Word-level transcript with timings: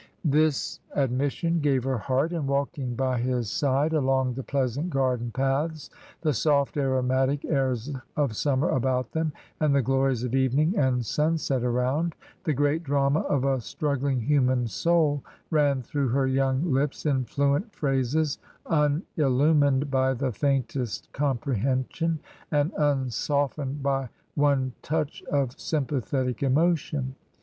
This 0.25 0.79
admission 0.95 1.59
gave 1.59 1.83
her 1.83 1.99
heart, 1.99 2.33
and 2.33 2.47
walking 2.47 2.95
by 2.95 3.19
his 3.19 3.51
side 3.51 3.93
along 3.93 4.33
the 4.33 4.41
pleasant 4.41 4.89
garden 4.89 5.29
paths, 5.29 5.91
the 6.21 6.33
soft 6.33 6.75
aromatic 6.75 7.45
airs 7.45 7.91
of 8.17 8.35
summer 8.35 8.69
about 8.69 9.11
them, 9.11 9.31
and 9.59 9.75
the 9.75 9.81
glories 9.83 10.23
of 10.23 10.33
evening 10.33 10.73
and 10.75 11.05
sunset 11.05 11.63
around, 11.63 12.15
the 12.45 12.53
great 12.53 12.81
drama 12.81 13.19
of 13.19 13.43
a 13.45 13.61
struggling 13.61 14.21
human 14.21 14.65
soul 14.65 15.23
ran 15.51 15.83
through 15.83 16.07
her 16.07 16.25
young 16.25 16.73
lips 16.73 17.05
in 17.05 17.23
fluent 17.23 17.71
phrases, 17.71 18.39
unillumined 18.65 19.91
by 19.91 20.15
the 20.15 20.31
faintest 20.31 21.13
comprehension, 21.13 22.17
and 22.49 22.73
un 22.73 23.07
softened 23.11 23.83
by 23.83 24.09
one 24.33 24.73
touch 24.81 25.21
of 25.31 25.59
sympathetic 25.59 26.41
emotion. 26.41 27.13